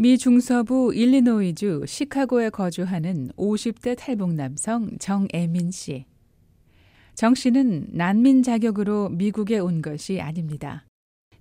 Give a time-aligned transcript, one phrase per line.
[0.00, 6.04] 미 중서부 일리노이주 시카고에 거주하는 50대 탈북 남성 정애민 씨.
[7.16, 10.86] 정 씨는 난민 자격으로 미국에 온 것이 아닙니다.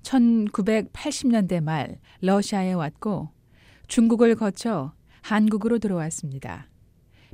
[0.01, 3.29] 1980년대 말 러시아에 왔고
[3.87, 6.67] 중국을 거쳐 한국으로 들어왔습니다.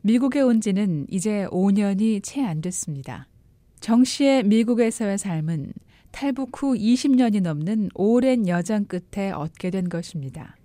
[0.01, 3.29] 미국에 온 지는 이제 5년이 채 안 됐습니다.
[3.79, 5.71] 정 씨의 미국에서의 삶은
[6.11, 10.57] 탈북 후 20년이 넘는 오랜 여정 끝에 얻게 된 것입니다.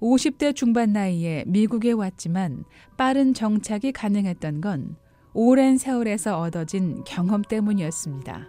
[0.00, 2.64] 50대 중반 나이에 미국에 왔지만
[2.96, 4.96] 빠른 정착이 가능했던 건
[5.32, 8.48] 오랜 세월에서 얻어진 경험 때문이었습니다.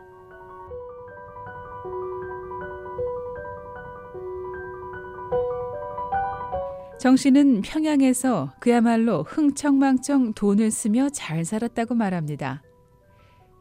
[6.99, 12.63] 정 씨는 평양에서 그야말로 흥청망청 돈을 쓰며 잘 살았다고 말합니다.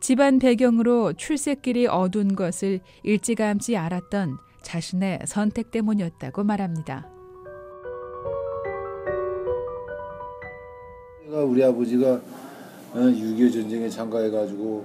[0.01, 7.16] 집안 배경으로 출세길이 어두운 것을 일찌감치 알았던 자신의 선택 때문이었다고 말합니다.
[11.43, 12.21] 우리 아버지가
[12.95, 14.85] 6.25 어, 전쟁에 참가해가지고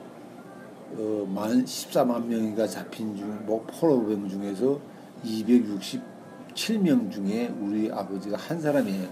[0.97, 4.79] 어, 만 14만 명이가 잡힌 중, 뭐 포로병 중에서
[5.23, 9.07] 267명 중에 우리 아버지가 한 사람이에요.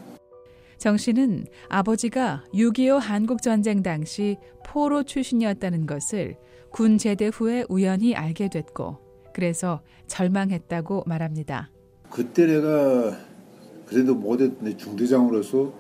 [0.78, 6.38] 정 씨는 아버지가 6.25 한국전쟁 당시 포로 출신이었다는 것을
[6.72, 8.98] 군 제대 후에 우연히 알게 됐고,
[9.34, 11.72] 그래서 절망했다고 말합니다.
[12.10, 13.18] 그때 내가
[13.86, 15.74] 그래도 못했는데 중대장으로서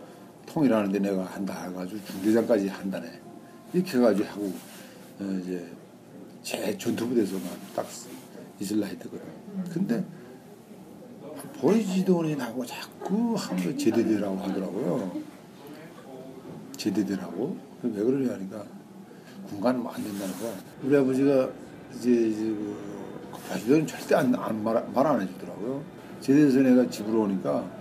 [0.53, 3.07] 통일하는데 내가 한다 해가지고 중대장까지 한다네.
[3.73, 4.53] 이렇게 해가지고 하고
[5.19, 5.65] 어, 이제
[6.41, 7.43] 제 전투부대에서만
[7.75, 7.85] 딱
[8.59, 9.19] 있을라 했거든.
[9.71, 10.03] 근데
[11.59, 15.21] 보이지도 않고 자꾸 한번 제대되라고 하더라고요.
[16.75, 17.57] 제대되라고?
[17.83, 18.65] 왜 그러냐 하니까
[19.49, 20.53] 군간은 안 된다는 거야.
[20.83, 21.49] 우리 아버지가
[21.95, 25.83] 이제, 이제 그 바지도는 절대 안, 안 말, 말 안 해주더라고요.
[26.21, 27.78] 제대해서 내가 집으로 오니까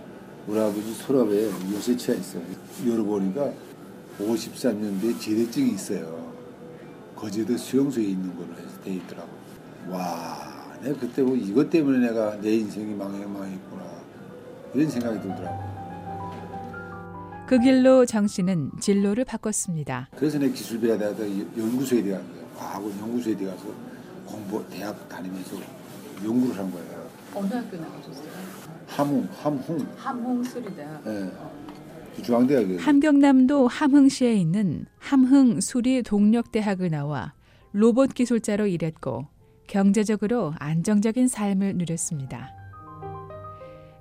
[0.49, 2.41] 우리 아버지 서랍에 요새치가 있어요.
[2.83, 3.51] 열어보니까
[4.19, 6.33] 53년도에 제대증이 있어요.
[7.15, 8.47] 거제도 수용소에 있는 걸로
[8.83, 9.29] 돼 있더라고.
[9.89, 13.83] 와, 내가 그때 뭐 이것 때문에 내가 내 인생이 망해 망했구나.
[14.73, 15.59] 이런 생각이 들더라고.
[17.47, 20.09] 그 길로 정 씨는 진로를 바꿨습니다.
[20.15, 21.29] 그래서 내 기술비하다가
[21.59, 22.47] 연구소에 들어간 거예요.
[22.57, 23.65] 과학원 연구소에 들어가서
[24.25, 25.57] 공부, 대학 다니면서
[26.25, 27.07] 연구를 한 거예요.
[27.35, 28.78] 어느 학교 나오셨어요?
[28.99, 29.87] 함흥, 함흥.
[29.95, 31.03] 함흥 수리대학.
[31.05, 31.31] 네.
[32.21, 37.33] 중앙대학이 함경남도 함흥시에 있는 함흥 수리 동력대학을 나와
[37.71, 39.27] 로봇 기술자로 일했고
[39.67, 42.51] 경제적으로 안정적인 삶을 누렸습니다.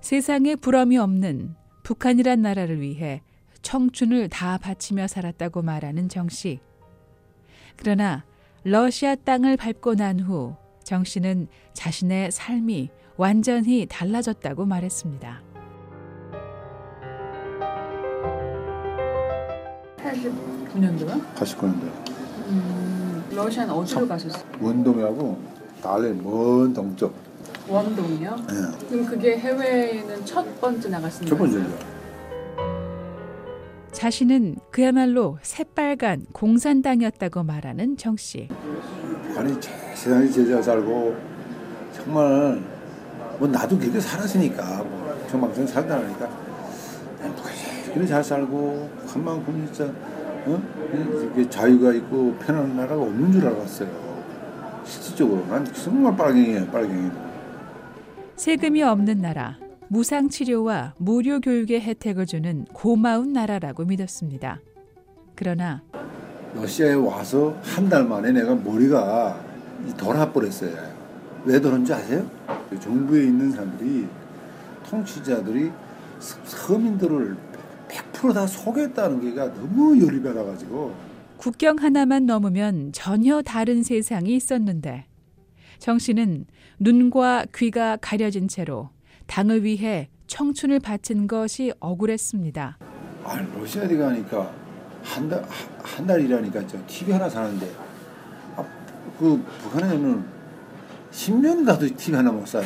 [0.00, 1.54] 세상에 부러움이 없는
[1.84, 3.22] 북한이란 나라를 위해
[3.62, 6.58] 청춘을 다 바치며 살았다고 말하는 정 씨.
[7.76, 8.24] 그러나
[8.64, 10.56] 러시아 땅을 밟고 난 후
[10.88, 15.42] 정 씨는 자신의 삶이 완전히 달라졌다고 말했습니다.
[19.98, 21.34] 89년도요?
[21.34, 21.82] 89년도.
[22.48, 24.42] 음, 러시아는 어디로 가셨어요?
[24.60, 25.36] 원동하고
[25.82, 27.12] 달래 먼 동쪽.
[27.68, 28.36] 원동이요?
[28.36, 28.86] 네.
[28.88, 31.36] 그럼 그게 해외에는 첫 번째 나갔습니다.
[31.36, 31.98] 첫 번째죠.
[33.90, 38.48] 자신은 그야말로 새빨간 공산당이었다고 말하는 정 씨.
[39.36, 39.52] 아니
[39.94, 41.16] 세상에 제자 살고
[41.92, 42.77] 정말
[43.38, 46.28] 뭐 나도 그렇게 살았으니까 뭐 정방생 살다니까
[47.94, 49.84] 그래 잘 살고 한만큼 진짜
[50.46, 50.62] 어?
[50.92, 53.88] 이렇게 자유가 있고 편안한 나라가 없는 줄 알았어요.
[54.84, 57.10] 실질적으로 난 정말 빨갱이에요, 빨갱이.
[58.36, 64.60] 세금이 없는 나라, 무상 치료와 무료 교육의 혜택을 주는 고마운 나라라고 믿었습니다.
[65.34, 65.82] 그러나
[66.54, 69.38] 러시아에 와서 한 달 만에 내가 머리가
[69.98, 70.70] 돌아버렸어요.
[71.44, 72.24] 왜 그런지 아세요?
[72.76, 74.06] 정부에 있는 사람들이
[74.88, 75.70] 통치자들이
[76.18, 77.36] 서민들을
[77.88, 80.94] 100%다 속였다는 게가 너무 열이 받아가지고
[81.36, 85.06] 국경 하나만 넘으면 전혀 다른 세상이 있었는데
[85.78, 86.46] 정 씨는
[86.80, 88.90] 눈과 귀가 가려진 채로
[89.26, 92.78] 당을 위해 청춘을 바친 것이 억울했습니다.
[93.24, 94.52] 아, 러시아에 가니까
[95.02, 95.44] 한 달,
[95.82, 97.70] 한 달이라니까 저 TV 하나 사는데
[98.56, 98.64] 아,
[99.18, 100.37] 그 북한에는
[101.18, 102.64] 10년 가도 TV 하나 못 사요.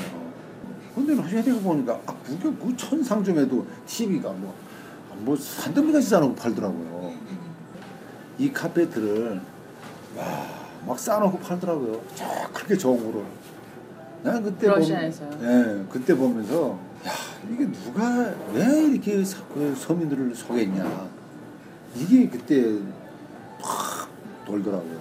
[0.94, 4.54] 근데 러시아에 보니까 아, 그게 그 천상점에도 TV가 뭐,
[5.20, 7.14] 뭐 산더미같이 싸놓고 팔더라고요.
[8.38, 9.40] 이 카페트를
[10.18, 10.24] 와,
[10.86, 12.02] 막 싸놓고 팔더라고요.
[12.14, 13.24] 저 그렇게 거로.
[14.22, 15.24] 난 그때 러시아에서.
[15.30, 17.12] 보면, 예, 그때 보면서 야
[17.50, 21.08] 이게 누가 왜 이렇게 서, 그 서민들을 속였냐
[21.96, 22.78] 이게 그때
[23.62, 24.10] 확
[24.44, 25.00] 돌더라고요.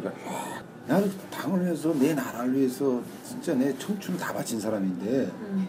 [0.00, 0.57] 그러니
[0.88, 5.68] 까 나는 당을 위해서 내 나라를 위해서 진짜 내 청춘을 다 바친 사람인데 음.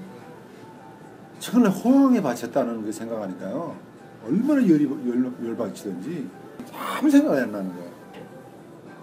[1.39, 3.77] 천을 호황에 바쳤다는 그 생각하니까요.
[4.25, 6.27] 얼마나 열이 열, 열받치던지
[6.73, 7.91] 아무 생각이 안 나는 거예요.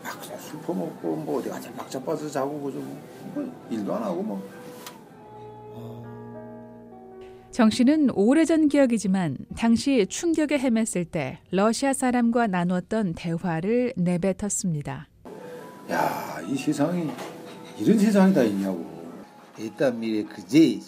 [0.02, 3.02] 막 그냥 술 퍼먹고 뭐 어디 가서 막 잡아서 자고 그저 뭐,
[3.34, 4.66] 뭐 일도 안 하고 뭐
[7.56, 15.08] 정 씨는 오래전 기억이지만 당시 충격에 헤맸을 때 러시아 사람과 나눴던 대화를 내뱉었습니다.
[15.90, 17.10] 야, 이 세상이
[17.78, 18.84] 이런 세상이 다 있냐고.
[19.58, 20.80] 일단 미래 그제.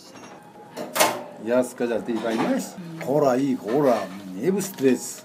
[1.47, 2.77] 야스까지 때 이바이마스.
[3.05, 5.25] 고라 이 고라 음, 네브 스트레스.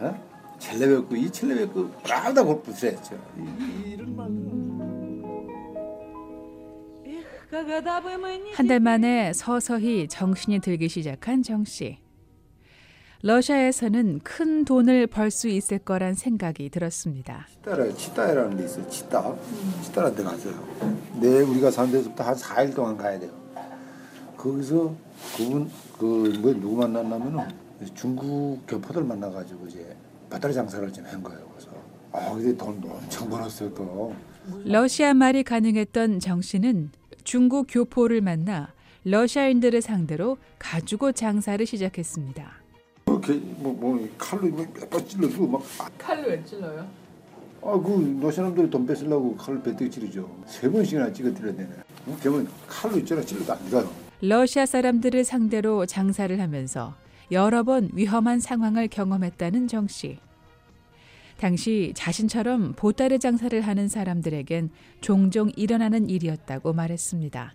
[0.00, 0.14] 어?
[0.58, 3.14] 첼레베고 이 첼레베고 라다 골프 스트레스.
[3.86, 4.28] 이런 말.
[8.54, 11.98] 한 달 만에 서서히 정신이 들기 시작한 정 씨.
[13.22, 17.46] 러시아에서는 큰 돈을 벌 수 있을 거란 생각이 들었습니다.
[17.52, 18.88] 치따라 치따라는 데 있어요.
[18.88, 19.34] 치따.
[19.82, 20.54] 치따라는 데 가서요.
[21.20, 23.30] 네, 우리가 산 데서부터 한 4일 동안 가야 돼요.
[24.36, 24.94] 거기서
[25.36, 26.04] 그분 그
[26.40, 27.46] 뭐 누구 만났냐면은
[27.94, 29.96] 중국 교포들 만나가지고 이제
[30.28, 31.46] 배터리 장사를 좀 한 거예요.
[31.54, 31.70] 그래서
[32.12, 34.12] 아, 근데 돈 엄청 벌었어요 또.
[34.64, 36.90] 러시아 말이 가능했던 정 씨는
[37.22, 38.72] 중국 교포를 만나
[39.04, 42.61] 러시아인들을 상대로 가지고 장사를 시작했습니다.
[43.22, 45.62] 이렇게 뭐, 뭐 칼로 몇번 찔러주고 막
[45.96, 46.86] 칼로 왜 찔러요?
[47.64, 47.90] 아, 그,
[48.20, 50.28] 노 사람들이 돈 뺏으려고 칼로 배뜨기 찌르죠.
[50.46, 51.70] 세 번씩이나 찍어 드려야 되네.
[52.06, 52.18] 어?
[52.20, 53.88] 그러면 칼로 있잖아, 찔러도 안 들어요.
[54.20, 56.94] 러시아 사람들을 상대로 장사를 하면서
[57.30, 60.18] 여러 번 위험한 상황을 경험했다는 정 씨.
[61.38, 64.70] 당시 자신처럼 보따리 장사를 하는 사람들에겐
[65.00, 67.54] 종종 일어나는 일이었다고 말했습니다.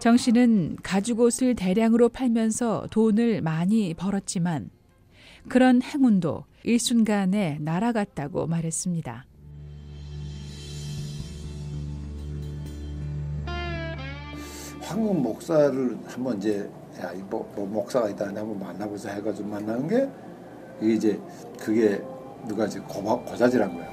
[0.00, 4.70] 정 씨는 가죽옷을 대량으로 팔면서 돈을 많이 벌었지만
[5.46, 9.26] 그런 행운도 일순간에 날아갔다고 말했습니다.
[14.80, 20.08] 황금 목사를 한번 이제, 야, 이 뭐, 뭐 목사가 있다는데 한번 만나보자 해가지고 만나는 게,
[20.80, 21.20] 이제,
[21.58, 22.02] 그게
[22.48, 23.90] 누가 이제 고마, 고자질한 거야.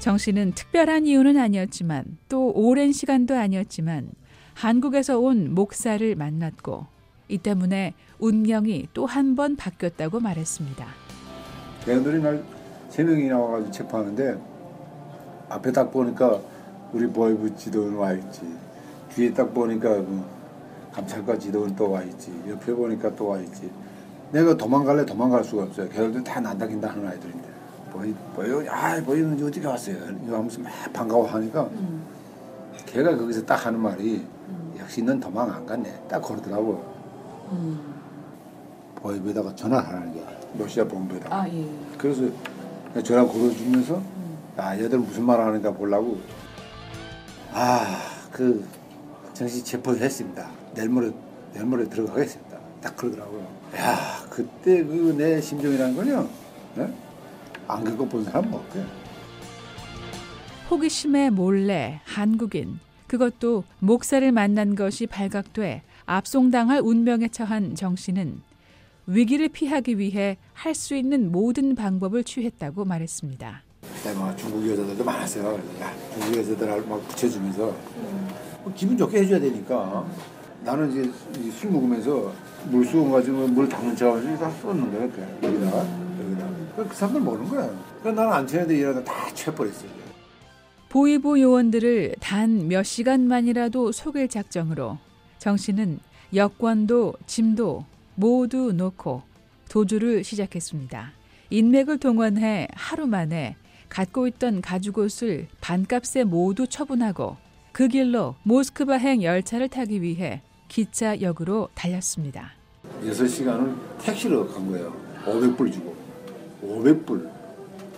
[0.00, 4.10] 정 씨는 특별한 이유는 아니었지만 또 오랜 시간도 아니었지만
[4.58, 6.86] 한국에서 온 목사를 만났고
[7.28, 10.84] 이 때문에 운명이 또 한 번 바뀌었다고 말했습니다.
[11.84, 14.36] 걔네들이 날세 명이 나와가지고 체포하는데,
[15.48, 16.40] 앞에 딱 보니까
[16.92, 18.40] 우리 보이부 지도원 와 있지.
[19.14, 20.24] 뒤에 딱 보니까 그
[20.92, 22.32] 감찰과 지도원 또 와 있지.
[22.48, 23.70] 옆에 보니까 또 와 있지.
[24.32, 25.88] 내가 도망갈래 도망갈 수가 없어요.
[25.88, 27.48] 걔네들 다 난다긴다 하는 아이들인데.
[27.92, 29.96] 보이, 보이, 아, 보이는 어떻게 왔어요?
[30.26, 32.02] 이거 하면서 막 반가워하니까 음.
[32.86, 34.26] 걔가 거기서 딱 하는 말이
[34.88, 35.92] 역시 넌 도망 안 갔네.
[36.08, 36.82] 딱 그러더라고.
[37.52, 37.94] 음.
[38.96, 40.26] 보이부에다가 전화를 하는 거야.
[40.58, 41.42] 러시아 본부에다가.
[41.42, 41.68] 아 예.
[41.98, 42.22] 그래서
[43.04, 44.02] 전화 걸어주면서
[44.56, 46.18] 아 얘들 무슨 말 하는가 보려고
[47.52, 48.66] 아그
[49.34, 51.12] 정시 체포했습니다 내일 모레
[51.52, 53.46] 내일 모레 들어가겠습니다 딱 그러더라고요
[53.76, 56.28] 야 그때 그 내 심정이라는 건요
[56.78, 56.92] 예?
[57.68, 58.84] 안 겪어본 사람 없대
[60.70, 68.40] 호기심에 몰래 한국인 그것도 목사를 만난 것이 발각돼 압송당할 운명에 처한 정 씨는
[69.06, 73.62] 위기를 피하기 위해 할 수 있는 모든 방법을 취했다고 말했습니다.
[73.82, 75.58] 그때 막 중국 여자들도 많았어요.
[75.80, 77.74] 야 중국 여자들 막 붙여주면서.
[78.62, 80.06] 뭐 기분 좋게 해줘야 되니까.
[80.64, 81.10] 나는 이제
[81.40, 82.32] 이술 먹으면서
[82.66, 85.86] 물수건 가지고 물 담는 척하면서 다 쏟는 거야 이렇게 여기다가
[86.20, 86.88] 여기다가.
[86.88, 87.70] 그 사람들 모르는 거야.
[88.02, 89.88] 그러니까 나는 안 쳐는데 이러다 다 쳐버렸어요
[90.88, 94.98] 보이부 요원들을 단 몇 시간만이라도 속일 작정으로
[95.38, 96.00] 정 씨는
[96.34, 99.22] 여권도 짐도 모두 놓고
[99.68, 101.12] 도주를 시작했습니다.
[101.50, 103.56] 인맥을 동원해 하루 만에
[103.88, 107.36] 갖고 있던 가죽옷을 반값에 모두 처분하고
[107.72, 112.52] 그 길로 모스크바행 열차를 타기 위해 기차역으로 달렸습니다.
[113.02, 115.96] 6시간을 택시로 간 거예요 500불 주고
[116.62, 117.37] 500불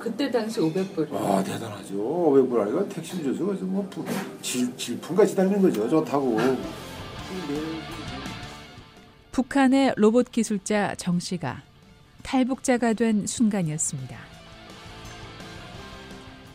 [0.01, 1.11] 그때 당시 500불.
[1.13, 4.05] 와 대단하죠 500불 아니가 택시를 줘서 그래서 뭐 부-
[4.43, 6.39] 질, 질풍같이 달리는 거죠 좋다고
[9.33, 11.63] 북한의 로봇 기술자 정 씨가
[12.23, 14.17] 탈북자가 된 순간이었습니다.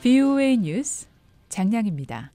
[0.04, 1.08] VOA 뉴스
[1.50, 2.32] 장량입니다.